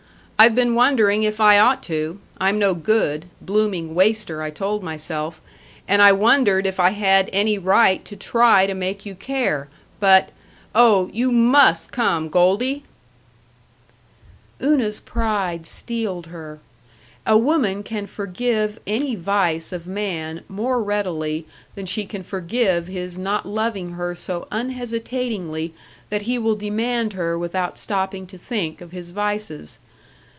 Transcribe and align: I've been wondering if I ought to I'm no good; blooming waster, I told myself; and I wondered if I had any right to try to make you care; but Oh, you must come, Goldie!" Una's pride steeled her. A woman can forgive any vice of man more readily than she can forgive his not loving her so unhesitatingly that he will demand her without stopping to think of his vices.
I've 0.43 0.55
been 0.55 0.73
wondering 0.73 1.21
if 1.21 1.39
I 1.39 1.59
ought 1.59 1.83
to 1.83 2.19
I'm 2.39 2.57
no 2.57 2.73
good; 2.73 3.25
blooming 3.41 3.93
waster, 3.93 4.41
I 4.41 4.49
told 4.49 4.81
myself; 4.81 5.39
and 5.87 6.01
I 6.01 6.11
wondered 6.13 6.65
if 6.65 6.79
I 6.79 6.89
had 6.89 7.29
any 7.31 7.59
right 7.59 8.03
to 8.05 8.15
try 8.15 8.65
to 8.65 8.73
make 8.73 9.05
you 9.05 9.13
care; 9.13 9.67
but 9.99 10.29
Oh, 10.73 11.11
you 11.13 11.31
must 11.31 11.91
come, 11.91 12.27
Goldie!" 12.27 12.81
Una's 14.59 14.99
pride 14.99 15.67
steeled 15.67 16.25
her. 16.25 16.57
A 17.23 17.37
woman 17.37 17.83
can 17.83 18.07
forgive 18.07 18.79
any 18.87 19.13
vice 19.13 19.71
of 19.71 19.85
man 19.85 20.41
more 20.49 20.81
readily 20.81 21.45
than 21.75 21.85
she 21.85 22.03
can 22.03 22.23
forgive 22.23 22.87
his 22.87 23.15
not 23.15 23.45
loving 23.45 23.91
her 23.91 24.15
so 24.15 24.47
unhesitatingly 24.51 25.71
that 26.09 26.23
he 26.23 26.39
will 26.39 26.55
demand 26.55 27.13
her 27.13 27.37
without 27.37 27.77
stopping 27.77 28.25
to 28.25 28.39
think 28.39 28.81
of 28.81 28.91
his 28.91 29.11
vices. 29.11 29.77